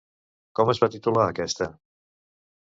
[0.59, 1.69] Com es va titular aquesta?